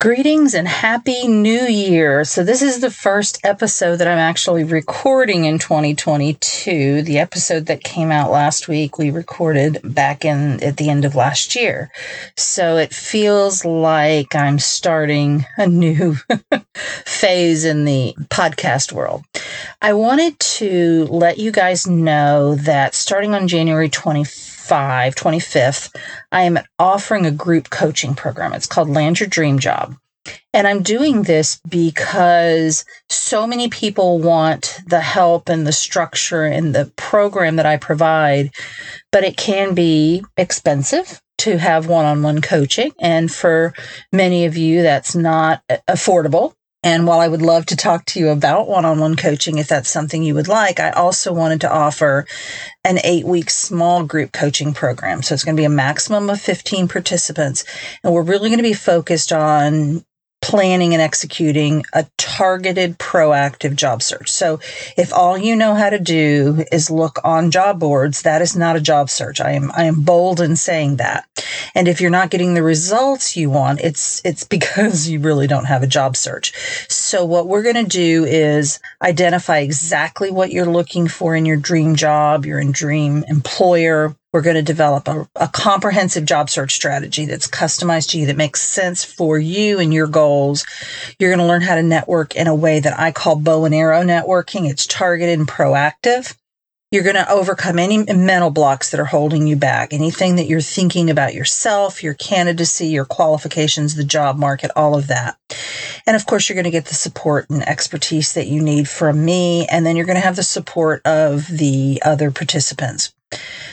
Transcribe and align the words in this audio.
Greetings 0.00 0.54
and 0.54 0.68
happy 0.68 1.26
new 1.26 1.62
year. 1.62 2.24
So, 2.24 2.44
this 2.44 2.62
is 2.62 2.80
the 2.80 2.88
first 2.88 3.40
episode 3.44 3.96
that 3.96 4.06
I'm 4.06 4.16
actually 4.16 4.62
recording 4.62 5.44
in 5.44 5.58
2022. 5.58 7.02
The 7.02 7.18
episode 7.18 7.66
that 7.66 7.82
came 7.82 8.12
out 8.12 8.30
last 8.30 8.68
week, 8.68 8.96
we 8.96 9.10
recorded 9.10 9.80
back 9.82 10.24
in 10.24 10.62
at 10.62 10.76
the 10.76 10.88
end 10.88 11.04
of 11.04 11.16
last 11.16 11.56
year. 11.56 11.90
So, 12.36 12.76
it 12.76 12.94
feels 12.94 13.64
like 13.64 14.36
I'm 14.36 14.60
starting 14.60 15.44
a 15.56 15.66
new 15.66 16.14
phase 17.04 17.64
in 17.64 17.84
the 17.84 18.14
podcast 18.28 18.92
world. 18.92 19.24
I 19.82 19.94
wanted 19.94 20.38
to 20.38 21.06
let 21.06 21.38
you 21.38 21.50
guys 21.50 21.88
know 21.88 22.54
that 22.54 22.94
starting 22.94 23.34
on 23.34 23.48
January 23.48 23.88
25th, 23.88 24.47
25, 24.68 25.14
25th, 25.14 25.96
I 26.30 26.42
am 26.42 26.58
offering 26.78 27.24
a 27.24 27.30
group 27.30 27.70
coaching 27.70 28.14
program. 28.14 28.52
It's 28.52 28.66
called 28.66 28.90
Land 28.90 29.18
Your 29.18 29.28
Dream 29.28 29.58
Job. 29.58 29.96
And 30.52 30.66
I'm 30.68 30.82
doing 30.82 31.22
this 31.22 31.58
because 31.66 32.84
so 33.08 33.46
many 33.46 33.68
people 33.68 34.18
want 34.18 34.80
the 34.86 35.00
help 35.00 35.48
and 35.48 35.66
the 35.66 35.72
structure 35.72 36.44
and 36.44 36.74
the 36.74 36.92
program 36.96 37.56
that 37.56 37.64
I 37.64 37.78
provide, 37.78 38.50
but 39.10 39.24
it 39.24 39.38
can 39.38 39.72
be 39.74 40.22
expensive 40.36 41.22
to 41.38 41.56
have 41.56 41.86
one 41.86 42.04
on 42.04 42.22
one 42.22 42.42
coaching. 42.42 42.92
And 42.98 43.32
for 43.32 43.72
many 44.12 44.44
of 44.44 44.58
you, 44.58 44.82
that's 44.82 45.14
not 45.14 45.62
affordable. 45.88 46.52
And 46.84 47.08
while 47.08 47.18
I 47.18 47.26
would 47.26 47.42
love 47.42 47.66
to 47.66 47.76
talk 47.76 48.04
to 48.06 48.20
you 48.20 48.28
about 48.28 48.68
one 48.68 48.84
on 48.84 49.00
one 49.00 49.16
coaching, 49.16 49.58
if 49.58 49.66
that's 49.66 49.90
something 49.90 50.22
you 50.22 50.34
would 50.34 50.46
like, 50.46 50.78
I 50.78 50.90
also 50.90 51.32
wanted 51.32 51.60
to 51.62 51.72
offer 51.72 52.24
an 52.84 53.00
eight 53.02 53.24
week 53.24 53.50
small 53.50 54.04
group 54.04 54.30
coaching 54.30 54.72
program. 54.72 55.22
So 55.22 55.34
it's 55.34 55.42
going 55.42 55.56
to 55.56 55.60
be 55.60 55.64
a 55.64 55.70
maximum 55.70 56.30
of 56.30 56.40
15 56.40 56.86
participants. 56.86 57.64
And 58.04 58.12
we're 58.12 58.22
really 58.22 58.48
going 58.48 58.58
to 58.58 58.62
be 58.62 58.74
focused 58.74 59.32
on 59.32 60.04
planning 60.40 60.94
and 60.94 61.02
executing 61.02 61.84
a 61.92 62.06
targeted 62.16 62.98
proactive 62.98 63.74
job 63.74 64.02
search. 64.02 64.30
So 64.30 64.60
if 64.96 65.12
all 65.12 65.36
you 65.36 65.56
know 65.56 65.74
how 65.74 65.90
to 65.90 65.98
do 65.98 66.64
is 66.70 66.90
look 66.90 67.18
on 67.24 67.50
job 67.50 67.80
boards, 67.80 68.22
that 68.22 68.40
is 68.40 68.56
not 68.56 68.76
a 68.76 68.80
job 68.80 69.10
search. 69.10 69.40
I 69.40 69.52
am 69.52 69.72
I 69.74 69.84
am 69.84 70.02
bold 70.02 70.40
in 70.40 70.56
saying 70.56 70.96
that. 70.96 71.26
And 71.74 71.88
if 71.88 72.00
you're 72.00 72.10
not 72.10 72.30
getting 72.30 72.54
the 72.54 72.62
results 72.62 73.36
you 73.36 73.50
want, 73.50 73.80
it's 73.80 74.22
it's 74.24 74.44
because 74.58 75.08
you 75.08 75.20
really 75.20 75.46
don't 75.46 75.66
have 75.66 75.82
a 75.82 75.88
job 75.88 76.16
search. 76.16 76.52
So 76.88 77.24
what 77.24 77.48
we're 77.48 77.62
going 77.62 77.84
to 77.84 77.84
do 77.84 78.24
is 78.24 78.80
identify 79.02 79.58
exactly 79.58 80.30
what 80.30 80.52
you're 80.52 80.66
looking 80.66 81.08
for 81.08 81.34
in 81.34 81.46
your 81.46 81.56
dream 81.56 81.96
job, 81.96 82.46
your 82.46 82.62
dream 82.64 83.24
employer, 83.28 84.14
we're 84.32 84.42
going 84.42 84.56
to 84.56 84.62
develop 84.62 85.08
a, 85.08 85.28
a, 85.36 85.48
comprehensive 85.48 86.24
job 86.26 86.50
search 86.50 86.74
strategy 86.74 87.24
that's 87.24 87.48
customized 87.48 88.10
to 88.10 88.18
you 88.18 88.26
that 88.26 88.36
makes 88.36 88.60
sense 88.60 89.04
for 89.04 89.38
you 89.38 89.78
and 89.78 89.94
your 89.94 90.06
goals. 90.06 90.66
You're 91.18 91.30
going 91.30 91.38
to 91.38 91.46
learn 91.46 91.62
how 91.62 91.76
to 91.76 91.82
network 91.82 92.36
in 92.36 92.46
a 92.46 92.54
way 92.54 92.80
that 92.80 92.98
I 92.98 93.10
call 93.10 93.36
bow 93.36 93.64
and 93.64 93.74
arrow 93.74 94.02
networking. 94.02 94.68
It's 94.68 94.86
targeted 94.86 95.38
and 95.38 95.48
proactive. 95.48 96.36
You're 96.90 97.04
going 97.04 97.16
to 97.16 97.30
overcome 97.30 97.78
any 97.78 98.02
mental 98.04 98.48
blocks 98.48 98.90
that 98.90 99.00
are 99.00 99.04
holding 99.04 99.46
you 99.46 99.56
back, 99.56 99.92
anything 99.92 100.36
that 100.36 100.46
you're 100.46 100.62
thinking 100.62 101.10
about 101.10 101.34
yourself, 101.34 102.02
your 102.02 102.14
candidacy, 102.14 102.86
your 102.86 103.04
qualifications, 103.04 103.94
the 103.94 104.04
job 104.04 104.38
market, 104.38 104.70
all 104.74 104.96
of 104.96 105.06
that. 105.08 105.36
And 106.06 106.16
of 106.16 106.24
course, 106.24 106.48
you're 106.48 106.54
going 106.54 106.64
to 106.64 106.70
get 106.70 106.86
the 106.86 106.94
support 106.94 107.50
and 107.50 107.62
expertise 107.62 108.32
that 108.32 108.46
you 108.46 108.62
need 108.62 108.88
from 108.88 109.22
me. 109.22 109.66
And 109.66 109.84
then 109.84 109.96
you're 109.96 110.06
going 110.06 110.16
to 110.16 110.24
have 110.24 110.36
the 110.36 110.42
support 110.42 111.02
of 111.04 111.46
the 111.46 112.00
other 112.06 112.30
participants. 112.30 113.12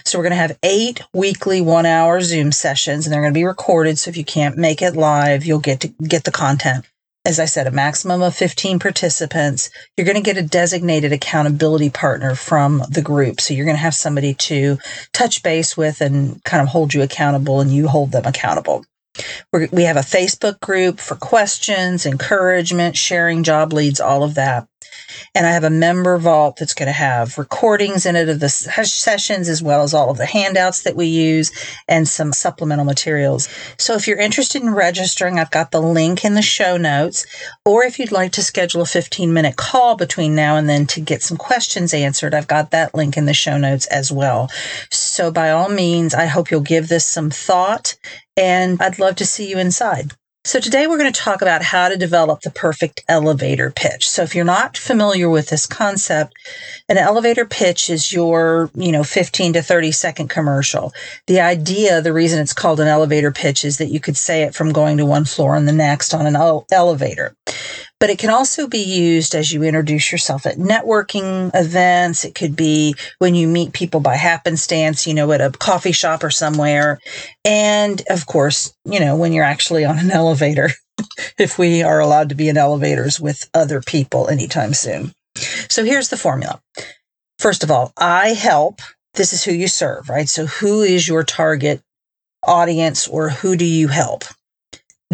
So 0.05 0.19
we're 0.19 0.23
going 0.23 0.31
to 0.31 0.37
have 0.37 0.59
eight 0.61 1.01
weekly 1.13 1.61
one 1.61 1.87
hour 1.87 2.21
Zoom 2.21 2.51
sessions 2.51 3.05
and 3.05 3.13
they're 3.13 3.21
going 3.21 3.33
to 3.33 3.37
be 3.37 3.43
recorded. 3.43 3.97
So 3.97 4.09
if 4.09 4.17
you 4.17 4.23
can't 4.23 4.55
make 4.55 4.83
it 4.83 4.95
live, 4.95 5.45
you'll 5.45 5.59
get 5.59 5.79
to 5.81 5.87
get 5.87 6.25
the 6.25 6.31
content. 6.31 6.85
As 7.25 7.39
I 7.39 7.45
said, 7.45 7.65
a 7.65 7.71
maximum 7.71 8.21
of 8.21 8.35
15 8.35 8.77
participants. 8.77 9.71
You're 9.97 10.05
going 10.05 10.15
to 10.15 10.21
get 10.21 10.37
a 10.37 10.43
designated 10.43 11.11
accountability 11.11 11.89
partner 11.89 12.35
from 12.35 12.83
the 12.87 13.01
group. 13.01 13.41
So 13.41 13.55
you're 13.55 13.65
going 13.65 13.77
to 13.77 13.81
have 13.81 13.95
somebody 13.95 14.35
to 14.35 14.77
touch 15.11 15.41
base 15.41 15.75
with 15.75 16.01
and 16.01 16.43
kind 16.43 16.61
of 16.61 16.67
hold 16.67 16.93
you 16.93 17.01
accountable 17.01 17.59
and 17.59 17.73
you 17.73 17.87
hold 17.87 18.11
them 18.11 18.25
accountable. 18.25 18.85
We're, 19.51 19.69
we 19.71 19.83
have 19.83 19.97
a 19.97 20.01
Facebook 20.01 20.59
group 20.59 20.99
for 20.99 21.15
questions, 21.15 22.05
encouragement, 22.05 22.95
sharing 22.95 23.43
job 23.43 23.73
leads, 23.73 23.99
all 23.99 24.23
of 24.23 24.35
that. 24.35 24.67
And 25.33 25.45
I 25.45 25.51
have 25.51 25.63
a 25.63 25.69
member 25.69 26.17
vault 26.17 26.57
that's 26.57 26.73
going 26.73 26.87
to 26.87 26.93
have 26.93 27.37
recordings 27.37 28.05
in 28.05 28.15
it 28.15 28.29
of 28.29 28.39
the 28.39 28.49
sessions 28.49 29.49
as 29.49 29.61
well 29.61 29.83
as 29.83 29.93
all 29.93 30.09
of 30.09 30.17
the 30.17 30.25
handouts 30.25 30.81
that 30.83 30.95
we 30.95 31.07
use 31.07 31.51
and 31.87 32.07
some 32.07 32.31
supplemental 32.33 32.85
materials. 32.85 33.49
So 33.77 33.95
if 33.95 34.07
you're 34.07 34.17
interested 34.17 34.61
in 34.61 34.73
registering, 34.73 35.39
I've 35.39 35.51
got 35.51 35.71
the 35.71 35.81
link 35.81 36.23
in 36.23 36.35
the 36.35 36.41
show 36.41 36.77
notes. 36.77 37.25
Or 37.65 37.83
if 37.83 37.99
you'd 37.99 38.11
like 38.11 38.31
to 38.33 38.43
schedule 38.43 38.81
a 38.81 38.85
15 38.85 39.33
minute 39.33 39.55
call 39.55 39.95
between 39.95 40.35
now 40.35 40.57
and 40.57 40.69
then 40.69 40.85
to 40.87 41.01
get 41.01 41.21
some 41.21 41.37
questions 41.37 41.93
answered, 41.93 42.33
I've 42.33 42.47
got 42.47 42.71
that 42.71 42.95
link 42.95 43.17
in 43.17 43.25
the 43.25 43.33
show 43.33 43.57
notes 43.57 43.87
as 43.87 44.11
well. 44.11 44.49
So 44.89 45.31
by 45.31 45.51
all 45.51 45.69
means, 45.69 46.13
I 46.13 46.25
hope 46.25 46.51
you'll 46.51 46.61
give 46.61 46.87
this 46.87 47.05
some 47.05 47.29
thought 47.29 47.95
and 48.37 48.81
I'd 48.81 48.99
love 48.99 49.15
to 49.17 49.25
see 49.25 49.49
you 49.49 49.57
inside. 49.57 50.11
So 50.45 50.59
today 50.59 50.85
we're 50.85 50.99
going 50.99 51.11
to 51.11 51.19
talk 51.19 51.41
about 51.41 51.63
how 51.63 51.89
to 51.89 51.97
develop 51.97 52.41
the 52.41 52.51
perfect 52.51 53.03
elevator 53.09 53.71
pitch. 53.71 54.07
So 54.07 54.21
if 54.21 54.35
you're 54.35 54.45
not 54.45 54.77
familiar 54.77 55.27
with 55.27 55.49
this 55.49 55.65
concept, 55.65 56.35
an 56.87 56.99
elevator 56.99 57.45
pitch 57.45 57.89
is 57.89 58.13
your, 58.13 58.69
you 58.75 58.91
know, 58.91 59.03
15 59.03 59.53
to 59.53 59.63
30 59.63 59.91
second 59.91 60.27
commercial. 60.29 60.93
The 61.25 61.41
idea, 61.41 61.99
the 61.99 62.13
reason 62.13 62.39
it's 62.39 62.53
called 62.53 62.79
an 62.79 62.87
elevator 62.87 63.31
pitch 63.31 63.65
is 63.65 63.79
that 63.79 63.89
you 63.89 63.99
could 63.99 64.17
say 64.17 64.43
it 64.43 64.53
from 64.53 64.71
going 64.71 64.97
to 64.97 65.05
one 65.07 65.25
floor 65.25 65.55
and 65.55 65.67
the 65.67 65.73
next 65.73 66.13
on 66.13 66.27
an 66.27 66.35
elevator 66.71 67.35
but 67.99 68.09
it 68.09 68.19
can 68.19 68.29
also 68.29 68.67
be 68.67 68.83
used 68.83 69.35
as 69.35 69.51
you 69.53 69.63
introduce 69.63 70.11
yourself 70.11 70.45
at 70.45 70.57
networking 70.57 71.51
events. 71.53 72.25
It 72.25 72.35
could 72.35 72.55
be 72.55 72.95
when 73.19 73.35
you 73.35 73.47
meet 73.47 73.73
people 73.73 73.99
by 73.99 74.15
happenstance, 74.15 75.07
you 75.07 75.13
know, 75.13 75.31
at 75.31 75.41
a 75.41 75.51
coffee 75.51 75.91
shop 75.91 76.23
or 76.23 76.29
somewhere. 76.29 76.99
And 77.45 78.01
of 78.09 78.25
course, 78.25 78.73
you 78.83 78.99
know, 78.99 79.15
when 79.15 79.33
you're 79.33 79.45
actually 79.45 79.85
on 79.85 79.97
an 79.97 80.11
elevator, 80.11 80.69
if 81.37 81.57
we 81.57 81.83
are 81.83 81.99
allowed 81.99 82.29
to 82.29 82.35
be 82.35 82.49
in 82.49 82.57
elevators 82.57 83.19
with 83.19 83.49
other 83.53 83.81
people 83.81 84.27
anytime 84.27 84.73
soon. 84.73 85.13
So 85.69 85.83
here's 85.83 86.09
the 86.09 86.17
formula. 86.17 86.61
First 87.39 87.63
of 87.63 87.71
all, 87.71 87.91
I 87.97 88.29
help. 88.29 88.81
This 89.13 89.33
is 89.33 89.43
who 89.43 89.51
you 89.51 89.67
serve, 89.67 90.09
right? 90.09 90.27
So 90.27 90.45
who 90.45 90.81
is 90.81 91.07
your 91.07 91.23
target 91.23 91.81
audience 92.43 93.07
or 93.07 93.29
who 93.29 93.55
do 93.55 93.65
you 93.65 93.87
help? 93.87 94.25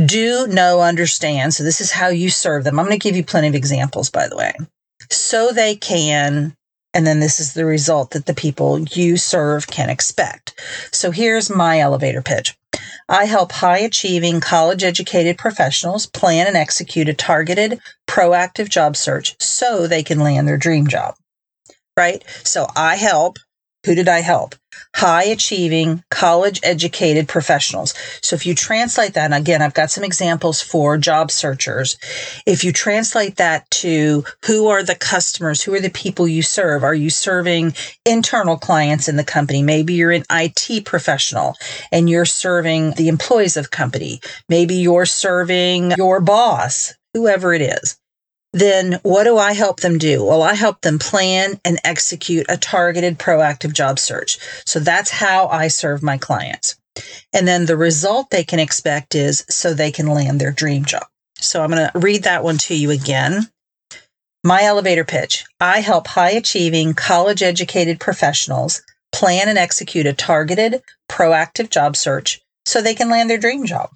Do 0.06 0.48
know, 0.48 0.82
understand. 0.82 1.54
So 1.54 1.64
this 1.64 1.82
is 1.82 1.92
how 1.92 2.10
you 2.10 2.30
serve 2.30 2.64
them. 2.64 2.80
I'm 2.80 2.86
going 2.86 2.98
to 2.98 3.04
give 3.04 3.16
you 3.16 3.24
plenty 3.24 3.48
of 3.48 3.56
examples, 3.56 4.10
by 4.10 4.28
the 4.28 4.36
way. 4.36 4.54
So 5.10 5.52
they 5.52 5.76
can, 5.76 6.56
and 6.94 7.08
then 7.08 7.20
this 7.20 7.40
is 7.40 7.54
the 7.54 7.66
result 7.66 8.12
that 8.12 8.26
the 8.26 8.34
people 8.34 8.80
you 8.80 9.18
serve 9.18 9.68
can 9.68 9.90
expect. 9.90 10.60
So 10.92 11.12
here's 11.12 11.50
my 11.50 11.80
elevator 11.80 12.22
pitch. 12.22 12.56
I 13.10 13.26
help 13.26 13.52
high 13.52 13.80
achieving 13.80 14.40
college 14.40 14.84
educated 14.84 15.38
professionals 15.38 16.06
plan 16.06 16.48
and 16.48 16.56
execute 16.56 17.10
a 17.10 17.14
targeted, 17.14 17.80
proactive 18.08 18.70
job 18.70 18.96
search 18.96 19.36
so 19.42 19.86
they 19.86 20.04
can 20.04 20.20
land 20.20 20.48
their 20.48 20.58
dream 20.58 20.88
job. 20.88 21.16
Right? 21.98 22.24
So 22.44 22.68
I 22.76 22.96
help 22.96 23.38
Who 23.86 23.96
did 23.96 24.08
I 24.08 24.20
help? 24.20 24.54
High 24.96 25.24
achieving, 25.24 26.04
college 26.12 26.60
educated 26.62 27.28
professionals. 27.28 27.96
So 28.22 28.36
if 28.36 28.46
you 28.46 28.54
translate 28.54 29.16
that, 29.16 29.26
and 29.26 29.34
again, 29.34 29.62
I've 29.64 29.74
got 29.74 29.90
some 29.90 30.04
examples 30.04 30.62
for 30.62 31.00
job 31.00 31.32
searchers. 31.32 31.98
If 32.46 32.64
you 32.64 32.72
translate 32.72 33.38
that 33.38 33.70
to 33.72 34.24
who 34.46 34.68
are 34.68 34.84
the 34.84 34.96
customers, 34.96 35.64
who 35.64 35.74
are 35.74 35.80
the 35.80 35.90
people 35.90 36.28
you 36.28 36.44
serve? 36.44 36.84
Are 36.84 36.94
you 36.94 37.10
serving 37.10 37.74
internal 38.06 38.58
clients 38.58 39.10
in 39.10 39.16
the 39.16 39.24
company? 39.24 39.64
Maybe 39.64 39.96
you're 39.96 40.12
an 40.12 40.26
IT 40.30 40.86
professional 40.86 41.56
and 41.92 42.08
you're 42.08 42.26
serving 42.26 42.92
the 42.92 43.08
employees 43.08 43.58
of 43.58 43.72
company. 43.72 44.22
Maybe 44.48 44.76
you're 44.76 45.08
serving 45.08 45.94
your 45.98 46.22
boss, 46.22 46.94
whoever 47.16 47.54
it 47.54 47.62
is 47.62 47.98
then 48.54 49.00
what 49.04 49.24
do 49.24 49.38
I 49.38 49.54
help 49.54 49.80
them 49.80 49.98
do? 49.98 50.24
Well, 50.24 50.44
I 50.44 50.54
help 50.54 50.82
them 50.82 51.00
plan 51.00 51.60
and 51.64 51.80
execute 51.84 52.46
a 52.50 52.58
targeted 52.58 53.18
proactive 53.18 53.74
job 53.74 54.00
search. 54.00 54.38
So 54.66 54.80
that's 54.80 55.10
how 55.10 55.48
I 55.48 55.68
serve 55.68 56.04
my 56.04 56.18
clients. 56.18 56.76
And 57.34 57.48
then 57.48 57.66
the 57.66 57.78
result 57.78 58.30
they 58.30 58.44
can 58.44 58.60
expect 58.60 59.16
is 59.16 59.46
so 59.50 59.74
they 59.74 59.92
can 59.92 60.08
land 60.08 60.42
their 60.42 60.52
dream 60.52 60.84
job. 60.84 61.06
So 61.36 61.64
I'm 61.64 61.72
going 61.72 61.90
to 61.90 62.00
read 62.00 62.24
that 62.24 62.44
one 62.44 62.58
to 62.60 62.76
you 62.76 62.92
again. 62.92 63.50
My 64.44 64.64
elevator 64.64 65.06
pitch 65.06 65.46
I 65.60 65.80
help 65.80 66.08
high 66.08 66.32
achieving, 66.32 66.94
college 66.94 67.42
educated 67.42 68.00
professionals 68.00 68.82
plan 69.12 69.50
and 69.50 69.58
execute 69.58 70.06
a 70.06 70.14
targeted, 70.14 70.82
proactive 71.10 71.70
job 71.70 71.96
search 71.96 72.42
so 72.66 72.82
they 72.82 72.96
can 72.96 73.10
land 73.10 73.30
their 73.30 73.38
dream 73.38 73.66
job. 73.66 73.90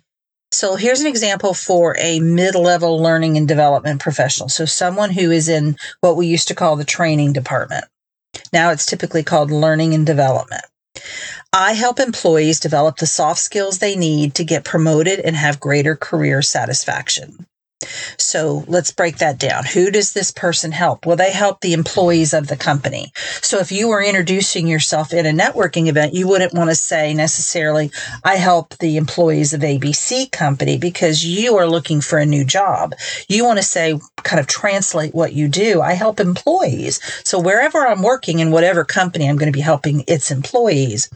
So 0.51 0.75
here's 0.75 1.01
an 1.01 1.07
example 1.07 1.53
for 1.53 1.97
a 2.00 2.19
mid-level 2.19 3.01
learning 3.01 3.38
and 3.38 3.47
development 3.47 4.00
professional. 4.01 4.47
So 4.50 4.65
someone 4.65 5.12
who 5.12 5.31
is 5.31 5.50
in 5.50 5.75
what 6.01 6.15
we 6.15 6.27
used 6.27 6.47
to 6.47 6.56
call 6.56 6.75
the 6.75 6.86
training 6.86 7.33
department. 7.33 7.86
Now 8.53 8.71
it's 8.71 8.86
typically 8.86 9.24
called 9.24 9.51
learning 9.51 9.94
and 9.94 10.06
development. 10.06 10.63
I 11.51 11.74
help 11.74 12.00
employees 12.00 12.59
develop 12.59 12.97
the 12.97 13.06
soft 13.06 13.39
skills 13.39 13.80
they 13.80 13.95
need 13.95 14.36
to 14.36 14.44
get 14.44 14.63
promoted 14.63 15.19
and 15.19 15.36
have 15.36 15.59
greater 15.59 15.95
career 15.95 16.42
satisfaction. 16.42 17.45
So 18.17 18.63
let's 18.67 18.91
break 18.91 19.17
that 19.17 19.39
down. 19.39 19.65
Who 19.65 19.91
does 19.91 20.13
this 20.13 20.31
person 20.31 20.71
help? 20.71 21.05
Well, 21.05 21.15
they 21.15 21.31
help 21.31 21.61
the 21.61 21.73
employees 21.73 22.33
of 22.33 22.47
the 22.47 22.57
company. 22.57 23.11
So 23.41 23.59
if 23.59 23.71
you 23.71 23.87
were 23.87 24.03
introducing 24.03 24.67
yourself 24.67 25.13
in 25.13 25.25
a 25.25 25.43
networking 25.43 25.87
event, 25.87 26.13
you 26.13 26.27
wouldn't 26.27 26.53
want 26.53 26.69
to 26.69 26.75
say 26.75 27.13
necessarily, 27.13 27.91
I 28.23 28.35
help 28.35 28.77
the 28.77 28.97
employees 28.97 29.53
of 29.53 29.61
ABC 29.61 30.31
company 30.31 30.77
because 30.77 31.25
you 31.25 31.55
are 31.57 31.67
looking 31.67 32.01
for 32.01 32.17
a 32.17 32.25
new 32.25 32.45
job. 32.45 32.93
You 33.27 33.45
want 33.45 33.57
to 33.57 33.63
say, 33.63 33.99
kind 34.25 34.39
of 34.39 34.48
translate 34.48 35.16
what 35.16 35.31
you 35.31 35.48
do. 35.48 35.81
I 35.81 35.94
help 35.94 36.19
employees. 36.19 37.00
So 37.24 37.39
wherever 37.39 37.88
I'm 37.88 38.01
working 38.01 38.39
in 38.39 38.51
whatever 38.51 38.83
company, 38.83 39.30
I'm 39.30 39.38
going 39.38 39.51
to 39.51 39.57
be 39.57 39.62
helping 39.62 40.04
its 40.07 40.31
employees. 40.31 41.10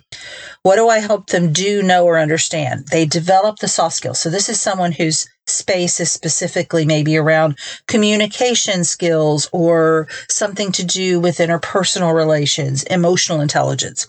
What 0.64 0.78
do 0.78 0.88
I 0.88 1.00
help 1.00 1.28
them 1.28 1.52
do, 1.52 1.84
know, 1.84 2.06
or 2.06 2.18
understand? 2.18 2.88
They 2.92 3.06
develop 3.06 3.60
the 3.60 3.68
soft 3.68 3.96
skills. 3.96 4.20
So 4.20 4.30
this 4.30 4.48
is 4.48 4.62
someone 4.62 4.92
whose 4.92 5.28
space 5.48 6.00
is 6.00 6.12
specifically 6.12 6.86
maybe 6.86 7.18
around 7.18 7.58
communication 7.88 8.84
skills 8.84 9.50
or 9.52 10.08
something 10.30 10.72
to 10.74 10.86
do 10.86 11.20
with 11.20 11.40
interpersonal 11.40 12.14
relations, 12.14 12.84
emotional 12.84 13.42
intelligence. 13.42 14.08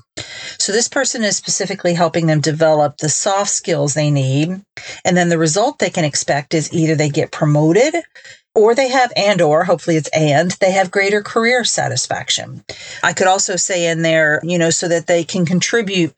So 0.59 0.73
this 0.73 0.89
person 0.89 1.25
is 1.25 1.37
specifically 1.37 1.95
helping 1.95 2.27
them 2.27 2.41
develop 2.41 2.99
the 2.99 3.09
soft 3.09 3.51
skills 3.51 3.95
they 3.95 4.11
need. 4.11 4.61
And 5.05 5.17
then 5.17 5.31
the 5.31 5.39
result 5.39 5.79
they 5.79 5.91
can 5.91 6.05
expect 6.05 6.53
is 6.53 6.73
either 6.73 6.95
they 6.95 7.09
get 7.09 7.33
promoted 7.33 7.95
or 8.55 8.75
they 8.75 8.89
have 8.89 9.13
and 9.17 9.41
or 9.41 9.65
hopefully 9.65 9.97
it's 9.97 10.11
and 10.13 10.51
they 10.61 10.73
have 10.73 10.91
greater 10.91 11.23
career 11.23 11.65
satisfaction. 11.65 12.65
I 13.03 13.13
could 13.13 13.27
also 13.27 13.57
say 13.57 13.87
in 13.87 14.03
there, 14.03 14.41
you 14.43 14.59
know, 14.59 14.71
so 14.71 14.89
that 14.89 15.07
they 15.07 15.25
can 15.25 15.47
contribute 15.47 16.15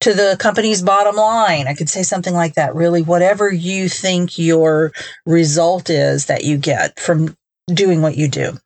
to 0.00 0.12
the 0.12 0.36
company's 0.38 0.82
bottom 0.82 1.16
line. 1.16 1.66
I 1.66 1.74
could 1.74 1.88
say 1.88 2.02
something 2.02 2.34
like 2.34 2.54
that. 2.54 2.74
Really, 2.74 3.02
whatever 3.02 3.50
you 3.50 3.88
think 3.88 4.38
your 4.38 4.92
result 5.24 5.88
is 5.88 6.26
that 6.26 6.44
you 6.44 6.58
get 6.58 6.98
from 7.00 7.36
doing 7.68 8.02
what 8.02 8.16
you 8.16 8.28
do. 8.28 8.56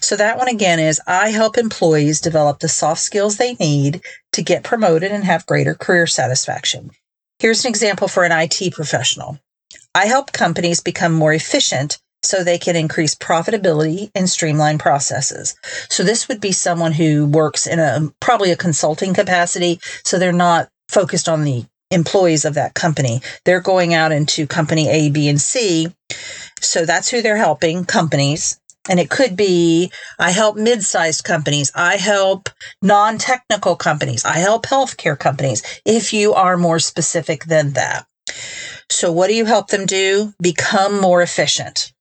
So 0.00 0.16
that 0.16 0.36
one 0.36 0.48
again 0.48 0.78
is 0.78 1.00
I 1.06 1.30
help 1.30 1.56
employees 1.56 2.20
develop 2.20 2.58
the 2.58 2.68
soft 2.68 3.00
skills 3.00 3.36
they 3.36 3.54
need 3.54 4.02
to 4.32 4.42
get 4.42 4.64
promoted 4.64 5.12
and 5.12 5.24
have 5.24 5.46
greater 5.46 5.74
career 5.74 6.06
satisfaction. 6.06 6.90
Here's 7.38 7.64
an 7.64 7.70
example 7.70 8.06
for 8.06 8.24
an 8.24 8.32
IT 8.32 8.74
professional. 8.74 9.38
I 9.94 10.06
help 10.06 10.32
companies 10.32 10.80
become 10.80 11.12
more 11.12 11.32
efficient 11.32 11.98
so 12.22 12.44
they 12.44 12.58
can 12.58 12.76
increase 12.76 13.14
profitability 13.14 14.10
and 14.14 14.28
streamline 14.28 14.78
processes. 14.78 15.54
So 15.88 16.02
this 16.02 16.28
would 16.28 16.40
be 16.40 16.52
someone 16.52 16.92
who 16.92 17.26
works 17.26 17.66
in 17.66 17.78
a 17.78 18.12
probably 18.20 18.50
a 18.50 18.56
consulting 18.56 19.14
capacity 19.14 19.80
so 20.04 20.18
they're 20.18 20.32
not 20.32 20.68
focused 20.88 21.28
on 21.28 21.44
the 21.44 21.64
employees 21.90 22.44
of 22.44 22.54
that 22.54 22.74
company. 22.74 23.20
They're 23.44 23.60
going 23.60 23.94
out 23.94 24.12
into 24.12 24.46
company 24.46 24.88
A, 24.88 25.10
B, 25.10 25.28
and 25.28 25.40
C. 25.40 25.92
So 26.60 26.84
that's 26.84 27.08
who 27.08 27.22
they're 27.22 27.36
helping 27.36 27.84
companies. 27.84 28.60
And 28.88 28.98
it 28.98 29.10
could 29.10 29.36
be 29.36 29.92
I 30.18 30.30
help 30.30 30.56
mid 30.56 30.82
sized 30.82 31.24
companies, 31.24 31.70
I 31.74 31.96
help 31.96 32.48
non 32.82 33.18
technical 33.18 33.76
companies, 33.76 34.24
I 34.24 34.38
help 34.38 34.66
healthcare 34.66 35.18
companies, 35.18 35.62
if 35.84 36.12
you 36.12 36.32
are 36.32 36.56
more 36.56 36.78
specific 36.78 37.44
than 37.44 37.74
that. 37.74 38.06
So, 38.88 39.12
what 39.12 39.28
do 39.28 39.34
you 39.34 39.44
help 39.44 39.68
them 39.68 39.86
do? 39.86 40.32
Become 40.40 41.00
more 41.00 41.22
efficient. 41.22 41.92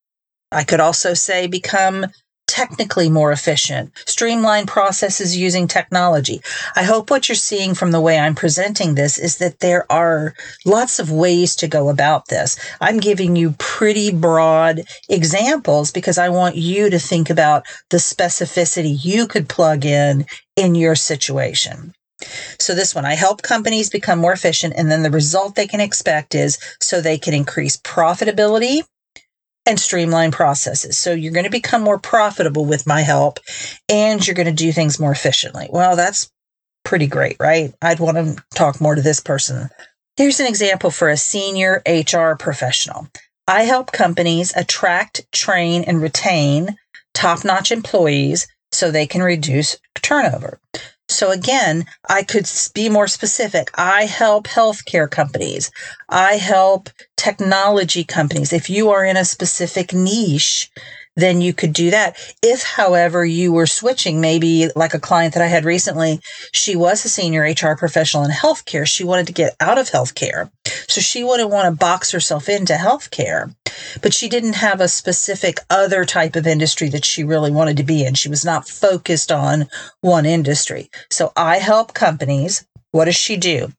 I 0.51 0.63
could 0.63 0.79
also 0.79 1.13
say 1.13 1.47
become 1.47 2.07
technically 2.49 3.09
more 3.09 3.31
efficient, 3.31 3.91
streamline 4.07 4.65
processes 4.65 5.37
using 5.37 5.67
technology. 5.67 6.41
I 6.75 6.83
hope 6.83 7.11
what 7.11 7.29
you're 7.29 7.35
seeing 7.35 7.75
from 7.75 7.91
the 7.91 8.01
way 8.01 8.17
I'm 8.17 8.33
presenting 8.33 8.95
this 8.95 9.19
is 9.19 9.37
that 9.37 9.59
there 9.59 9.89
are 9.91 10.33
lots 10.65 10.97
of 10.97 11.11
ways 11.11 11.55
to 11.57 11.67
go 11.67 11.89
about 11.89 12.27
this. 12.27 12.57
I'm 12.81 12.99
giving 12.99 13.35
you 13.35 13.53
pretty 13.59 14.11
broad 14.11 14.81
examples 15.07 15.91
because 15.91 16.17
I 16.17 16.29
want 16.29 16.55
you 16.55 16.89
to 16.89 16.97
think 16.97 17.29
about 17.29 17.67
the 17.91 17.97
specificity 17.97 18.97
you 19.05 19.27
could 19.27 19.47
plug 19.47 19.85
in 19.85 20.25
in 20.55 20.73
your 20.73 20.95
situation. 20.95 21.93
So 22.57 22.73
this 22.73 22.95
one, 22.95 23.05
I 23.05 23.13
help 23.13 23.43
companies 23.43 23.91
become 23.91 24.19
more 24.19 24.33
efficient 24.33 24.73
and 24.75 24.89
then 24.89 25.03
the 25.03 25.11
result 25.11 25.55
they 25.55 25.67
can 25.67 25.79
expect 25.79 26.33
is 26.33 26.57
so 26.81 26.99
they 26.99 27.19
can 27.19 27.35
increase 27.35 27.77
profitability 27.77 28.81
and 29.65 29.79
streamline 29.79 30.31
processes. 30.31 30.97
So 30.97 31.13
you're 31.13 31.33
going 31.33 31.45
to 31.45 31.51
become 31.51 31.81
more 31.81 31.99
profitable 31.99 32.65
with 32.65 32.87
my 32.87 33.01
help 33.01 33.39
and 33.87 34.25
you're 34.25 34.35
going 34.35 34.47
to 34.47 34.53
do 34.53 34.71
things 34.71 34.99
more 34.99 35.11
efficiently. 35.11 35.67
Well, 35.69 35.95
that's 35.95 36.29
pretty 36.83 37.07
great, 37.07 37.37
right? 37.39 37.73
I'd 37.81 37.99
want 37.99 38.17
to 38.17 38.43
talk 38.55 38.81
more 38.81 38.95
to 38.95 39.01
this 39.01 39.19
person. 39.19 39.69
Here's 40.17 40.39
an 40.39 40.47
example 40.47 40.91
for 40.91 41.09
a 41.09 41.17
senior 41.17 41.81
HR 41.87 42.35
professional. 42.35 43.07
I 43.47 43.63
help 43.63 43.91
companies 43.91 44.53
attract, 44.55 45.31
train, 45.31 45.83
and 45.83 46.01
retain 46.01 46.77
top 47.13 47.43
notch 47.43 47.71
employees 47.71 48.47
so 48.71 48.91
they 48.91 49.07
can 49.07 49.23
reduce 49.23 49.77
turnover. 49.95 50.59
So 51.09 51.31
again, 51.31 51.85
I 52.07 52.23
could 52.23 52.49
be 52.73 52.87
more 52.87 53.07
specific. 53.07 53.71
I 53.75 54.05
help 54.05 54.47
healthcare 54.47 55.09
companies. 55.09 55.71
I 56.07 56.33
help 56.33 56.89
technology 57.17 58.03
companies. 58.03 58.53
If 58.53 58.69
you 58.69 58.91
are 58.91 59.03
in 59.03 59.17
a 59.17 59.25
specific 59.25 59.91
niche, 59.91 60.69
then 61.15 61.41
you 61.41 61.53
could 61.53 61.73
do 61.73 61.91
that. 61.91 62.17
If, 62.41 62.63
however, 62.63 63.25
you 63.25 63.51
were 63.51 63.67
switching, 63.67 64.21
maybe 64.21 64.69
like 64.75 64.93
a 64.93 64.99
client 64.99 65.33
that 65.33 65.43
I 65.43 65.47
had 65.47 65.65
recently, 65.65 66.21
she 66.53 66.75
was 66.75 67.03
a 67.03 67.09
senior 67.09 67.41
HR 67.41 67.75
professional 67.75 68.23
in 68.23 68.31
healthcare. 68.31 68.87
She 68.87 69.03
wanted 69.03 69.27
to 69.27 69.33
get 69.33 69.55
out 69.59 69.77
of 69.77 69.89
healthcare. 69.89 70.49
So 70.89 71.01
she 71.01 71.23
wouldn't 71.23 71.51
want 71.51 71.65
to 71.65 71.79
box 71.79 72.11
herself 72.11 72.49
into 72.49 72.73
healthcare, 72.73 73.53
but 74.01 74.13
she 74.13 74.27
didn't 74.27 74.53
have 74.53 74.81
a 74.81 74.87
specific 74.87 75.59
other 75.69 76.03
type 76.03 76.35
of 76.35 76.47
industry 76.47 76.89
that 76.89 77.05
she 77.05 77.23
really 77.23 77.51
wanted 77.51 77.77
to 77.77 77.83
be 77.83 78.03
in. 78.03 78.15
She 78.15 78.27
was 78.27 78.43
not 78.43 78.67
focused 78.67 79.31
on 79.31 79.67
one 80.01 80.25
industry. 80.25 80.89
So 81.11 81.31
I 81.35 81.59
help 81.59 81.93
companies 81.93 82.65
what 82.91 83.05
does 83.05 83.15
she 83.15 83.37
do? 83.37 83.71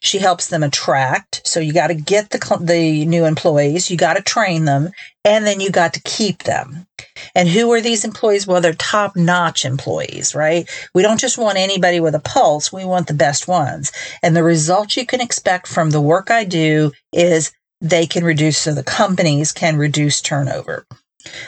She 0.00 0.18
helps 0.18 0.48
them 0.48 0.62
attract. 0.62 1.42
So 1.44 1.60
you 1.60 1.72
got 1.72 1.88
to 1.88 1.94
get 1.94 2.30
the, 2.30 2.58
the 2.60 3.04
new 3.06 3.24
employees, 3.24 3.90
you 3.90 3.96
got 3.96 4.14
to 4.14 4.22
train 4.22 4.64
them, 4.64 4.90
and 5.24 5.46
then 5.46 5.60
you 5.60 5.70
got 5.70 5.94
to 5.94 6.02
keep 6.02 6.44
them. 6.44 6.86
And 7.34 7.48
who 7.48 7.72
are 7.72 7.80
these 7.80 8.04
employees? 8.04 8.46
Well, 8.46 8.60
they're 8.60 8.74
top 8.74 9.16
notch 9.16 9.64
employees, 9.64 10.34
right? 10.34 10.68
We 10.94 11.02
don't 11.02 11.20
just 11.20 11.38
want 11.38 11.58
anybody 11.58 12.00
with 12.00 12.14
a 12.14 12.20
pulse. 12.20 12.72
We 12.72 12.84
want 12.84 13.06
the 13.06 13.14
best 13.14 13.48
ones. 13.48 13.92
And 14.22 14.36
the 14.36 14.44
result 14.44 14.96
you 14.96 15.06
can 15.06 15.20
expect 15.20 15.66
from 15.66 15.90
the 15.90 16.00
work 16.00 16.30
I 16.30 16.44
do 16.44 16.92
is 17.12 17.52
they 17.80 18.06
can 18.06 18.24
reduce, 18.24 18.58
so 18.58 18.72
the 18.72 18.84
companies 18.84 19.50
can 19.50 19.76
reduce 19.76 20.20
turnover. 20.20 20.86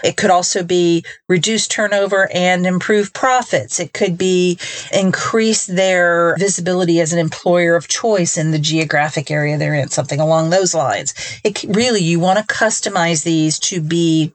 It 0.02 0.16
could 0.16 0.30
also 0.30 0.62
be 0.62 1.04
reduce 1.28 1.66
turnover 1.66 2.28
and 2.34 2.66
improve 2.66 3.12
profits. 3.12 3.80
It 3.80 3.92
could 3.92 4.16
be 4.18 4.58
increase 4.92 5.66
their 5.66 6.36
visibility 6.38 7.00
as 7.00 7.12
an 7.12 7.18
employer 7.18 7.76
of 7.76 7.88
choice 7.88 8.38
in 8.38 8.50
the 8.50 8.58
geographic 8.58 9.30
area 9.30 9.58
they're 9.58 9.74
in, 9.74 9.88
something 9.88 10.20
along 10.20 10.50
those 10.50 10.74
lines. 10.74 11.14
It 11.44 11.64
really, 11.68 12.02
you 12.02 12.20
want 12.20 12.38
to 12.38 12.54
customize 12.54 13.24
these 13.24 13.58
to 13.60 13.80
be 13.80 14.32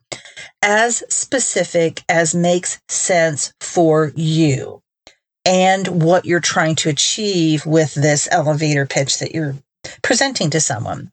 as 0.61 1.03
specific 1.09 2.03
as 2.09 2.35
makes 2.35 2.79
sense 2.89 3.53
for 3.61 4.11
you. 4.15 4.81
and 5.45 6.03
what 6.03 6.25
you're 6.25 6.39
trying 6.39 6.75
to 6.75 6.89
achieve 6.89 7.65
with 7.65 7.93
this 7.95 8.27
elevator 8.31 8.85
pitch 8.85 9.19
that 9.19 9.33
you're 9.33 9.55
presenting 10.01 10.49
to 10.51 10.59
someone. 10.59 11.11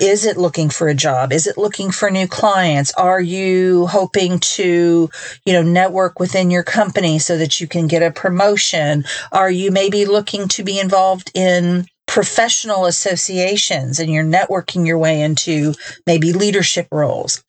Is 0.00 0.24
it 0.24 0.36
looking 0.36 0.70
for 0.70 0.88
a 0.88 0.94
job? 0.94 1.32
Is 1.32 1.46
it 1.46 1.58
looking 1.58 1.90
for 1.90 2.10
new 2.10 2.26
clients? 2.26 2.92
Are 2.94 3.20
you 3.20 3.86
hoping 3.86 4.38
to, 4.40 5.10
you 5.44 5.52
know, 5.52 5.62
network 5.62 6.20
within 6.20 6.50
your 6.50 6.62
company 6.62 7.18
so 7.18 7.36
that 7.38 7.60
you 7.60 7.66
can 7.66 7.86
get 7.86 8.02
a 8.02 8.10
promotion? 8.10 9.04
Are 9.32 9.50
you 9.50 9.70
maybe 9.70 10.04
looking 10.04 10.48
to 10.48 10.64
be 10.64 10.78
involved 10.78 11.30
in 11.34 11.86
professional 12.06 12.86
associations 12.86 13.98
and 13.98 14.10
you're 14.12 14.24
networking 14.24 14.86
your 14.86 14.98
way 14.98 15.20
into 15.20 15.74
maybe 16.06 16.32
leadership 16.32 16.88
roles? 16.90 17.42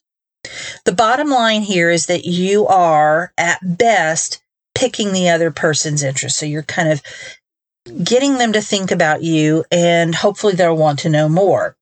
The 0.85 0.93
bottom 0.93 1.29
line 1.29 1.61
here 1.61 1.89
is 1.89 2.05
that 2.05 2.25
you 2.25 2.65
are 2.67 3.33
at 3.37 3.59
best 3.61 4.41
picking 4.75 5.11
the 5.11 5.29
other 5.29 5.51
person's 5.51 6.03
interest. 6.03 6.37
So 6.37 6.45
you're 6.45 6.63
kind 6.63 6.89
of 6.89 7.01
getting 8.03 8.37
them 8.37 8.53
to 8.53 8.61
think 8.61 8.91
about 8.91 9.23
you 9.23 9.65
and 9.71 10.15
hopefully 10.15 10.53
they'll 10.53 10.75
want 10.75 10.99
to 10.99 11.09
know 11.09 11.29
more. 11.29 11.75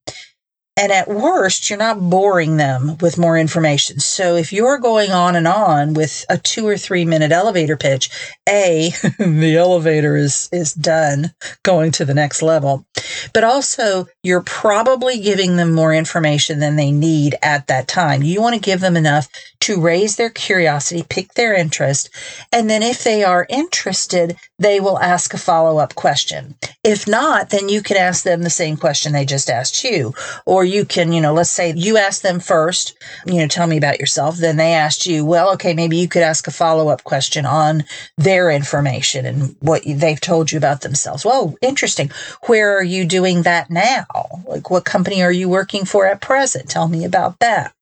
And 0.80 0.92
at 0.92 1.08
worst, 1.08 1.72
you're 1.72 1.80
not 1.80 2.00
boring 2.00 2.58
them 2.58 2.98
with 3.02 3.18
more 3.18 3.36
information. 3.36 4.00
So 4.00 4.36
if 4.36 4.54
you're 4.54 4.78
going 4.78 5.10
on 5.10 5.36
and 5.36 5.48
on 5.48 5.96
with 5.96 6.24
a 6.30 6.38
two 6.38 6.68
or 6.68 6.78
three 6.78 7.04
minute 7.04 7.32
elevator 7.32 7.76
pitch, 7.76 8.12
A, 8.48 8.92
the 9.18 9.58
elevator 9.58 10.16
is, 10.16 10.48
is 10.52 10.74
done 10.74 11.34
going 11.64 11.92
to 11.94 12.06
the 12.06 12.14
next 12.14 12.44
level. 12.44 12.86
But 13.34 13.44
also, 13.44 14.06
you're 14.22 14.44
probably 14.44 15.20
giving 15.20 15.56
them 15.56 15.74
more 15.74 15.96
information 15.96 16.60
than 16.60 16.76
they 16.76 16.92
need 16.92 17.36
at 17.42 17.66
that 17.68 17.88
time. 17.88 18.22
You 18.22 18.40
want 18.40 18.54
to 18.54 18.62
give 18.62 18.80
them 18.80 18.96
enough 18.96 19.30
to 19.68 19.82
raise 19.82 20.16
their 20.16 20.30
curiosity, 20.30 21.04
pick 21.10 21.34
their 21.34 21.54
interest. 21.54 22.10
And 22.54 22.70
then 22.70 22.82
if 22.82 23.04
they 23.04 23.22
are 23.26 23.46
interested, 23.50 24.38
they 24.58 24.80
will 24.80 24.98
ask 25.00 25.34
a 25.34 25.38
follow 25.38 25.78
up 25.78 25.94
question. 25.94 26.56
If 26.86 27.06
not, 27.06 27.50
then 27.50 27.68
you 27.68 27.84
can 27.84 27.98
ask 27.98 28.24
them 28.24 28.44
the 28.44 28.50
same 28.50 28.78
question 28.78 29.12
they 29.12 29.26
just 29.26 29.50
asked 29.50 29.84
you. 29.84 30.14
Or 30.46 30.64
you 30.64 30.86
can, 30.86 31.12
you 31.12 31.20
know, 31.20 31.34
let's 31.34 31.50
say 31.50 31.74
you 31.76 31.98
ask 31.98 32.22
them 32.22 32.40
first, 32.40 32.98
you 33.26 33.40
know, 33.40 33.48
tell 33.48 33.68
me 33.68 33.76
about 33.76 34.00
yourself. 34.00 34.38
Then 34.38 34.56
they 34.56 34.72
asked 34.72 35.06
you, 35.06 35.26
well, 35.26 35.52
okay, 35.56 35.74
maybe 35.74 35.98
you 35.98 36.08
could 36.08 36.24
ask 36.24 36.48
a 36.48 36.52
follow 36.52 36.88
up 36.88 37.04
question 37.04 37.46
on 37.46 37.84
their 38.18 38.50
information 38.50 39.26
and 39.26 39.58
what 39.60 39.82
they've 39.86 40.22
told 40.22 40.50
you 40.50 40.58
about 40.58 40.80
themselves. 40.80 41.26
Well, 41.26 41.58
interesting. 41.62 42.10
Where 42.46 42.78
are 42.78 42.84
you 42.84 43.04
doing 43.04 43.42
that 43.42 43.70
now? 43.70 44.06
Like, 44.46 44.70
what 44.70 44.86
company 44.86 45.22
are 45.22 45.32
you 45.32 45.50
working 45.50 45.84
for 45.84 46.06
at 46.06 46.22
present? 46.22 46.70
Tell 46.70 46.88
me 46.88 47.04
about 47.04 47.40
that 47.40 47.74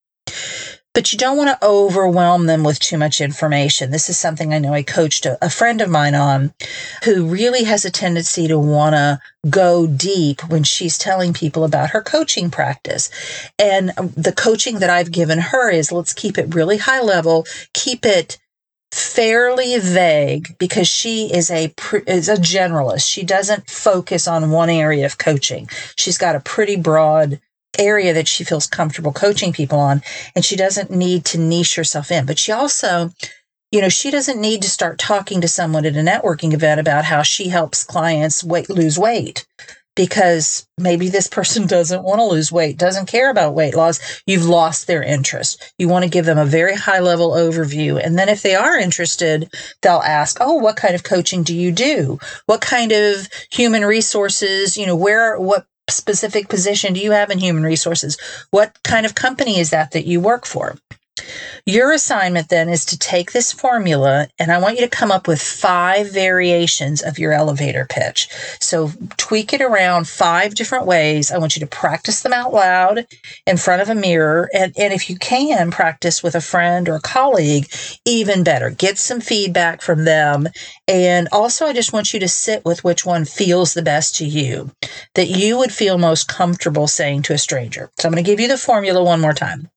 but 0.96 1.12
you 1.12 1.20
don't 1.20 1.38
want 1.38 1.50
to 1.50 1.68
overwhelm 1.68 2.48
them 2.48 2.64
with 2.64 2.80
too 2.80 2.98
much 2.98 3.20
information. 3.20 3.92
This 3.92 4.10
is 4.10 4.18
something 4.18 4.54
I 4.54 4.60
know 4.60 4.74
I 4.74 4.82
coached 4.82 5.26
a, 5.26 5.38
a 5.46 5.50
friend 5.50 5.82
of 5.82 5.90
mine 5.90 6.16
on 6.16 6.54
who 7.04 7.26
really 7.26 7.66
has 7.66 7.84
a 7.84 7.92
tendency 7.92 8.48
to 8.48 8.58
want 8.58 8.96
to 8.96 9.20
go 9.50 9.86
deep 9.86 10.42
when 10.50 10.64
she's 10.64 10.98
telling 10.98 11.34
people 11.34 11.66
about 11.66 11.90
her 11.90 12.02
coaching 12.02 12.50
practice. 12.50 13.12
And 13.60 13.90
the 13.90 14.34
coaching 14.36 14.80
that 14.80 14.90
I've 14.90 15.12
given 15.12 15.38
her 15.40 15.70
is 15.70 15.92
let's 15.92 16.14
keep 16.14 16.38
it 16.38 16.56
really 16.56 16.78
high 16.78 17.02
level, 17.02 17.46
keep 17.74 18.06
it 18.06 18.40
fairly 18.92 19.78
vague 19.78 20.58
because 20.58 20.88
she 20.88 21.26
is 21.34 21.52
a 21.52 21.74
is 22.08 22.30
a 22.30 22.38
generalist. 22.38 23.12
She 23.12 23.24
doesn't 23.24 23.70
focus 23.70 24.30
on 24.30 24.50
one 24.50 24.70
area 24.70 25.06
of 25.06 25.18
coaching. 25.18 25.68
She's 25.98 26.18
got 26.18 26.38
a 26.38 26.40
pretty 26.40 26.78
broad 26.78 27.42
area 27.80 28.14
that 28.14 28.28
she 28.28 28.44
feels 28.44 28.68
comfortable 28.68 29.14
coaching 29.14 29.54
people 29.54 29.80
on 29.80 30.02
and 30.36 30.44
she 30.46 30.56
doesn't 30.56 30.92
need 30.92 31.26
to 31.26 31.38
niche 31.38 31.76
herself 31.76 32.12
in. 32.12 32.26
But 32.26 32.40
she 32.40 32.52
also 32.52 33.12
you 33.72 33.82
know 33.82 33.90
she 33.90 34.10
doesn't 34.12 34.40
need 34.40 34.62
to 34.62 34.70
start 34.70 34.98
talking 34.98 35.42
to 35.42 35.48
someone 35.48 35.86
at 35.86 35.98
a 35.98 36.00
networking 36.00 36.54
event 36.54 36.80
about 36.80 37.06
how 37.06 37.24
she 37.24 37.50
helps 37.50 37.84
clients 37.84 38.44
weight 38.44 38.70
lose 38.70 38.98
weight 38.98 39.46
because 39.96 40.68
maybe 40.78 41.10
this 41.10 41.28
person 41.38 41.68
doesn't 41.68 42.04
want 42.04 42.20
to 42.20 42.26
lose 42.26 42.52
weight 42.52 42.78
doesn't 42.78 43.08
care 43.08 43.30
about 43.30 43.54
weight 43.54 43.76
loss. 43.76 44.22
You've 44.26 44.46
lost 44.46 44.88
their 44.88 45.04
interest. 45.04 45.74
You 45.78 45.88
want 45.88 46.04
to 46.04 46.10
give 46.10 46.26
them 46.26 46.38
a 46.38 46.46
very 46.46 46.76
high 46.76 47.00
level 47.00 47.32
overview 47.32 48.02
and 48.02 48.18
then 48.18 48.30
if 48.30 48.42
they 48.42 48.56
are 48.56 48.78
interested 48.78 49.50
they'll 49.82 49.96
ask 50.06 50.38
oh 50.40 50.56
what 50.56 50.78
kind 50.78 50.96
of 50.96 51.04
coaching 51.04 51.44
do 51.44 51.56
you 51.56 51.72
do? 51.72 52.20
What 52.46 52.62
kind 52.62 52.92
of 52.92 53.28
human 53.52 53.84
resources 53.84 54.78
you 54.78 54.86
know 54.86 54.96
where 54.96 55.40
what 55.40 55.66
specific 55.90 56.50
position 56.50 56.94
do 56.94 57.00
you 57.00 57.12
have 57.12 57.30
in 57.30 57.40
human 57.40 57.64
resources? 57.64 58.18
What 58.52 58.82
kind 58.84 59.06
of 59.06 59.16
company 59.16 59.60
is 59.60 59.70
that 59.70 59.92
that 59.92 60.06
you 60.06 60.20
work 60.20 60.46
for? 60.46 60.76
Your 61.66 61.92
assignment 61.92 62.50
then 62.50 62.70
is 62.70 62.86
to 62.86 62.98
take 62.98 63.32
this 63.32 63.52
formula 63.52 64.28
and 64.40 64.52
I 64.52 64.60
want 64.60 64.76
you 64.76 64.82
to 64.86 64.90
come 64.90 65.12
up 65.12 65.28
with 65.28 65.42
five 65.42 66.12
variations 66.12 67.02
of 67.02 67.20
your 67.20 67.34
elevator 67.34 67.86
pitch. 67.90 68.28
So 68.60 68.92
tweak 69.18 69.54
it 69.54 69.62
around 69.62 70.08
five 70.08 70.56
different 70.56 70.86
ways. 70.86 71.32
I 71.32 71.38
want 71.38 71.56
you 71.56 71.60
to 71.62 71.68
practice 71.68 72.22
them 72.22 72.34
out 72.34 72.54
loud 72.54 73.06
in 73.48 73.58
front 73.58 73.82
of 73.82 73.90
a 73.90 73.96
mirror. 73.96 74.50
And, 74.54 74.74
and 74.78 74.94
if 74.94 75.10
you 75.10 75.18
can 75.18 75.72
practice 75.72 76.22
with 76.22 76.36
a 76.36 76.42
friend 76.42 76.88
or 76.88 76.96
a 76.96 77.02
colleague, 77.02 77.68
even 78.06 78.44
better. 78.44 78.70
Get 78.70 78.98
some 78.98 79.22
feedback 79.22 79.82
from 79.82 80.06
them. 80.06 80.48
And 80.88 81.28
also, 81.32 81.66
I 81.66 81.74
just 81.74 81.94
want 81.94 82.14
you 82.14 82.20
to 82.20 82.28
sit 82.28 82.64
with 82.64 82.84
which 82.84 83.06
one 83.06 83.26
feels 83.26 83.74
the 83.74 83.82
best 83.82 84.16
to 84.18 84.26
you, 84.26 84.72
that 85.16 85.30
you 85.30 85.58
would 85.58 85.72
feel 85.72 85.98
most 85.98 86.28
comfortable 86.28 86.88
saying 86.88 87.24
to 87.24 87.34
a 87.34 87.38
stranger. 87.38 87.92
So 87.98 88.08
I'm 88.08 88.14
going 88.14 88.24
to 88.24 88.30
give 88.30 88.40
you 88.40 88.48
the 88.48 88.58
formula 88.58 89.04
one 89.04 89.22
more 89.22 89.34
time. 89.34 89.70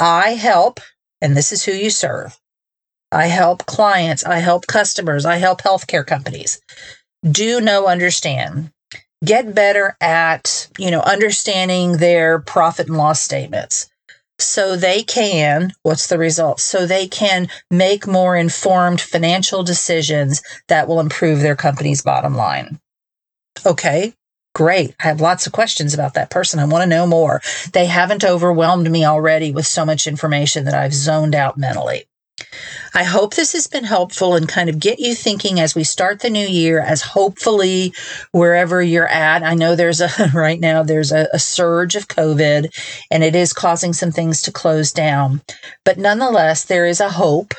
I 0.00 0.30
help, 0.30 0.80
and 1.20 1.36
this 1.36 1.52
is 1.52 1.64
who 1.64 1.72
you 1.72 1.90
serve. 1.90 2.38
I 3.10 3.26
help 3.26 3.66
clients, 3.66 4.24
I 4.24 4.38
help 4.38 4.66
customers, 4.66 5.26
I 5.26 5.36
help 5.36 5.62
healthcare 5.62 6.06
companies. 6.06 6.60
Do 7.28 7.60
know, 7.60 7.86
understand. 7.86 8.72
Get 9.24 9.54
better 9.54 9.96
at, 10.00 10.68
you 10.78 10.90
know, 10.90 11.00
understanding 11.00 11.98
their 11.98 12.40
profit 12.40 12.88
and 12.88 12.96
loss 12.96 13.20
statements 13.20 13.88
so 14.42 14.76
they 14.76 15.02
can, 15.02 15.72
what's 15.82 16.08
the 16.08 16.18
result? 16.18 16.60
So 16.60 16.86
they 16.86 17.06
can 17.06 17.48
make 17.70 18.06
more 18.06 18.36
informed 18.36 19.00
financial 19.00 19.62
decisions 19.62 20.42
that 20.68 20.88
will 20.88 21.00
improve 21.00 21.40
their 21.40 21.56
company's 21.56 22.02
bottom 22.02 22.34
line. 22.34 22.80
Okay, 23.64 24.14
Great. 24.54 24.94
I 25.00 25.08
have 25.08 25.20
lots 25.20 25.46
of 25.46 25.52
questions 25.52 25.94
about 25.94 26.14
that 26.14 26.30
person. 26.30 26.60
I 26.60 26.66
want 26.66 26.82
to 26.82 26.88
know 26.88 27.06
more. 27.06 27.40
They 27.72 27.86
haven't 27.86 28.24
overwhelmed 28.24 28.90
me 28.90 29.04
already 29.04 29.50
with 29.50 29.66
so 29.66 29.84
much 29.84 30.06
information 30.06 30.64
that 30.66 30.74
I've 30.74 30.94
zoned 30.94 31.34
out 31.34 31.56
mentally. 31.56 32.04
I 32.94 33.04
hope 33.04 33.34
this 33.34 33.52
has 33.52 33.66
been 33.66 33.84
helpful 33.84 34.34
and 34.34 34.48
kind 34.48 34.68
of 34.68 34.78
get 34.78 34.98
you 34.98 35.14
thinking 35.14 35.58
as 35.58 35.74
we 35.74 35.84
start 35.84 36.20
the 36.20 36.28
new 36.28 36.46
year, 36.46 36.80
as 36.80 37.00
hopefully 37.00 37.94
wherever 38.32 38.82
you're 38.82 39.08
at. 39.08 39.42
I 39.42 39.54
know 39.54 39.74
there's 39.74 40.00
a, 40.00 40.10
right 40.34 40.60
now, 40.60 40.82
there's 40.82 41.12
a, 41.12 41.28
a 41.32 41.38
surge 41.38 41.96
of 41.96 42.08
COVID 42.08 42.74
and 43.10 43.24
it 43.24 43.34
is 43.34 43.52
causing 43.52 43.92
some 43.92 44.12
things 44.12 44.42
to 44.42 44.52
close 44.52 44.92
down. 44.92 45.40
But 45.84 45.98
nonetheless, 45.98 46.64
there 46.64 46.86
is 46.86 47.00
a 47.00 47.10
hope 47.10 47.54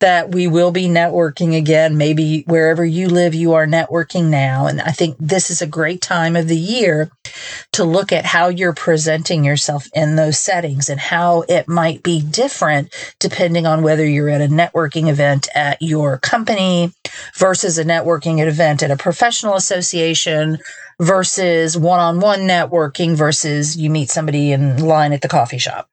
that 0.00 0.32
we 0.32 0.46
will 0.46 0.70
be 0.70 0.86
networking 0.86 1.56
again. 1.56 1.96
Maybe 1.96 2.44
wherever 2.46 2.84
you 2.84 3.08
live, 3.08 3.34
you 3.34 3.54
are 3.54 3.66
networking 3.66 4.26
now. 4.26 4.66
And 4.66 4.80
I 4.80 4.92
think 4.92 5.16
this 5.18 5.50
is 5.50 5.62
a 5.62 5.66
great 5.66 6.00
time 6.00 6.36
of 6.36 6.48
the 6.48 6.56
year 6.56 7.10
to 7.72 7.84
look 7.84 8.12
at 8.12 8.24
how 8.24 8.48
you're 8.48 8.74
presenting 8.74 9.44
yourself 9.44 9.88
in 9.94 10.16
those 10.16 10.38
settings 10.38 10.88
and 10.88 11.00
how 11.00 11.44
it 11.48 11.68
might 11.68 12.02
be 12.02 12.22
different 12.22 12.94
depending 13.18 13.66
on 13.66 13.82
whether 13.82 14.06
you're 14.06 14.28
at 14.28 14.40
a 14.40 14.48
networking 14.48 15.08
event 15.08 15.48
at 15.54 15.80
your 15.80 16.18
company 16.18 16.92
versus 17.36 17.78
a 17.78 17.84
networking 17.84 18.44
event 18.46 18.82
at 18.82 18.90
a 18.90 18.96
professional 18.96 19.54
association 19.54 20.58
versus 21.00 21.76
one 21.76 22.00
on 22.00 22.20
one 22.20 22.40
networking 22.40 23.16
versus 23.16 23.76
you 23.76 23.90
meet 23.90 24.10
somebody 24.10 24.52
in 24.52 24.84
line 24.84 25.12
at 25.12 25.22
the 25.22 25.28
coffee 25.28 25.58
shop. 25.58 25.88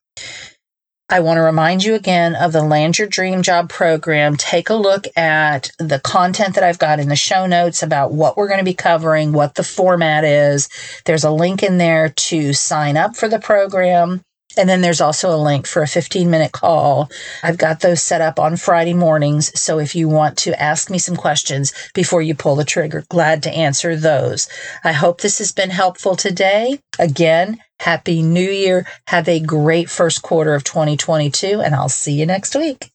I 1.07 1.19
want 1.19 1.37
to 1.37 1.41
remind 1.41 1.83
you 1.83 1.93
again 1.93 2.35
of 2.35 2.51
the 2.51 2.63
Land 2.63 2.97
Your 2.97 3.07
Dream 3.07 3.43
Job 3.43 3.69
program. 3.69 4.35
Take 4.35 4.71
a 4.71 4.75
look 4.75 5.05
at 5.15 5.69
the 5.77 5.99
content 5.99 6.55
that 6.55 6.63
I've 6.63 6.79
got 6.79 6.99
in 6.99 7.09
the 7.09 7.15
show 7.15 7.45
notes 7.45 7.83
about 7.83 8.11
what 8.11 8.35
we're 8.35 8.47
going 8.47 8.59
to 8.59 8.65
be 8.65 8.73
covering, 8.73 9.31
what 9.31 9.53
the 9.53 9.63
format 9.63 10.23
is. 10.23 10.67
There's 11.05 11.23
a 11.23 11.29
link 11.29 11.61
in 11.61 11.77
there 11.77 12.09
to 12.09 12.53
sign 12.53 12.97
up 12.97 13.15
for 13.15 13.29
the 13.29 13.37
program. 13.37 14.23
And 14.57 14.69
then 14.69 14.81
there's 14.81 15.01
also 15.01 15.33
a 15.33 15.37
link 15.37 15.67
for 15.67 15.81
a 15.81 15.87
15 15.87 16.29
minute 16.29 16.51
call. 16.51 17.09
I've 17.43 17.57
got 17.57 17.79
those 17.79 18.01
set 18.01 18.21
up 18.21 18.39
on 18.39 18.57
Friday 18.57 18.93
mornings. 18.93 19.57
So 19.59 19.79
if 19.79 19.95
you 19.95 20.07
want 20.07 20.37
to 20.39 20.61
ask 20.61 20.89
me 20.89 20.97
some 20.97 21.15
questions 21.15 21.73
before 21.93 22.21
you 22.21 22.35
pull 22.35 22.55
the 22.55 22.65
trigger, 22.65 23.03
glad 23.09 23.43
to 23.43 23.51
answer 23.51 23.95
those. 23.95 24.47
I 24.83 24.91
hope 24.91 25.21
this 25.21 25.39
has 25.39 25.51
been 25.51 25.69
helpful 25.69 26.15
today. 26.15 26.79
Again, 26.99 27.59
Happy 27.79 28.21
New 28.21 28.49
Year. 28.49 28.87
Have 29.07 29.27
a 29.27 29.39
great 29.39 29.89
first 29.89 30.21
quarter 30.21 30.55
of 30.55 30.63
2022, 30.63 31.61
and 31.61 31.75
I'll 31.75 31.89
see 31.89 32.13
you 32.13 32.25
next 32.25 32.55
week. 32.55 32.89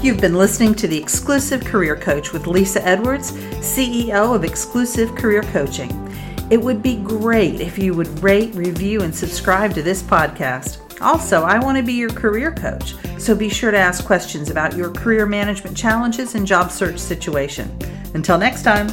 You've 0.00 0.20
been 0.20 0.36
listening 0.36 0.76
to 0.76 0.86
the 0.86 0.96
Exclusive 0.96 1.64
Career 1.64 1.96
Coach 1.96 2.32
with 2.32 2.46
Lesa 2.46 2.84
Edwards, 2.86 3.32
CEO 3.32 4.34
of 4.34 4.44
Exclusive 4.44 5.12
Career 5.16 5.42
Coaching. 5.42 6.07
It 6.50 6.60
would 6.62 6.82
be 6.82 6.96
great 6.96 7.60
if 7.60 7.78
you 7.78 7.92
would 7.92 8.22
rate, 8.22 8.54
review, 8.54 9.02
and 9.02 9.14
subscribe 9.14 9.74
to 9.74 9.82
this 9.82 10.02
podcast. 10.02 10.80
Also, 11.02 11.42
I 11.42 11.58
want 11.58 11.76
to 11.76 11.84
be 11.84 11.92
your 11.92 12.08
career 12.08 12.52
coach, 12.52 12.94
so 13.18 13.34
be 13.34 13.50
sure 13.50 13.70
to 13.70 13.78
ask 13.78 14.04
questions 14.04 14.48
about 14.48 14.74
your 14.74 14.90
career 14.90 15.26
management 15.26 15.76
challenges 15.76 16.34
and 16.34 16.46
job 16.46 16.70
search 16.70 16.98
situation. 16.98 17.70
Until 18.14 18.38
next 18.38 18.62
time. 18.62 18.88